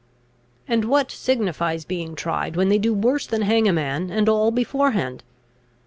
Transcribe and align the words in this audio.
"And 0.67 0.85
what 0.85 1.11
signifies 1.11 1.85
being 1.85 2.15
tried, 2.15 2.55
when 2.55 2.69
they 2.69 2.79
do 2.79 2.91
worse 2.91 3.27
than 3.27 3.43
hang 3.43 3.67
a 3.67 3.71
man, 3.73 4.09
and 4.09 4.27
all 4.27 4.49
beforehand? 4.49 5.23